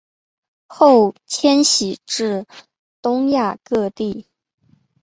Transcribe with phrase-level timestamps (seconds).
[0.65, 2.47] 后迁徙至
[3.03, 4.25] 东亚各地。